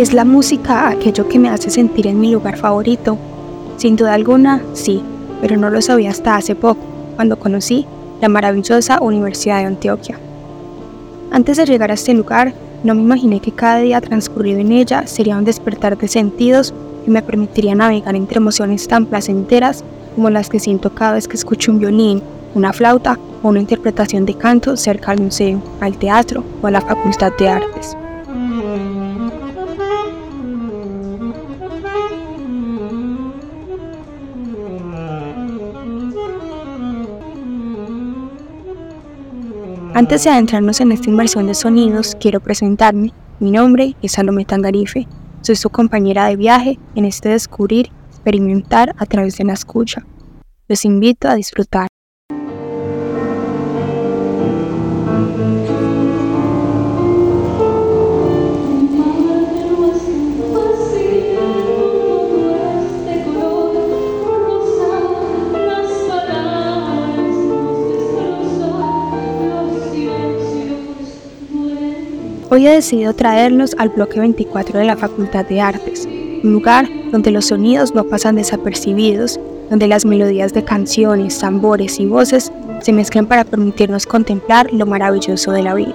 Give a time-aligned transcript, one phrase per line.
[0.00, 3.18] ¿Es la música aquello que me hace sentir en mi lugar favorito?
[3.76, 5.02] Sin duda alguna, sí,
[5.42, 6.80] pero no lo sabía hasta hace poco,
[7.16, 7.84] cuando conocí
[8.22, 10.18] la maravillosa Universidad de Antioquia.
[11.30, 15.06] Antes de llegar a este lugar, no me imaginé que cada día transcurrido en ella
[15.06, 16.72] sería un despertar de sentidos
[17.04, 21.36] que me permitiría navegar entre emociones tan placenteras como las que siento cada vez que
[21.36, 22.22] escucho un violín,
[22.54, 26.80] una flauta o una interpretación de canto cerca al museo, al teatro o a la
[26.80, 27.99] Facultad de Artes.
[39.92, 43.12] Antes de adentrarnos en esta inmersión de sonidos, quiero presentarme.
[43.40, 45.08] Mi nombre es Salomé Tangarife.
[45.42, 50.06] Soy su compañera de viaje en este descubrir, experimentar a través de la escucha.
[50.68, 51.89] Los invito a disfrutar.
[72.52, 76.08] Hoy he decidido traerlos al bloque 24 de la Facultad de Artes,
[76.42, 79.38] un lugar donde los sonidos no pasan desapercibidos,
[79.70, 85.52] donde las melodías de canciones, tambores y voces se mezclan para permitirnos contemplar lo maravilloso
[85.52, 85.94] de la vida.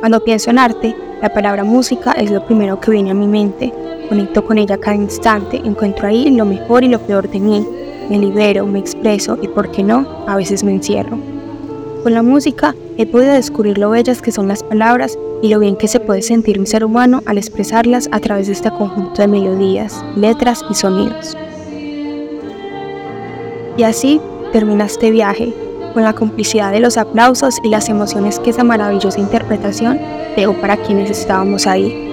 [0.00, 3.72] Cuando pienso en arte, la palabra música es lo primero que viene a mi mente.
[4.08, 7.64] Conecto con ella cada instante, encuentro ahí lo mejor y lo peor de mí.
[8.10, 11.16] Me libero, me expreso y, por qué no, a veces me encierro.
[12.02, 15.76] Con la música he podido descubrir lo bellas que son las palabras y lo bien
[15.76, 19.28] que se puede sentir un ser humano al expresarlas a través de este conjunto de
[19.28, 21.36] melodías, letras y sonidos.
[23.76, 24.22] Y así
[24.52, 25.52] termina este viaje,
[25.92, 30.00] con la complicidad de los aplausos y las emociones que esa maravillosa interpretación
[30.34, 32.10] dejó para quienes estábamos ahí.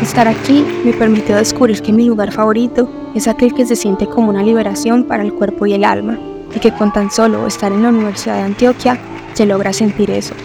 [0.00, 4.30] Estar aquí me permitió descubrir que mi lugar favorito es aquel que se siente como
[4.30, 6.16] una liberación para el cuerpo y el alma,
[6.54, 9.00] y que con tan solo estar en la Universidad de Antioquia
[9.42, 10.36] se logra sentir eso.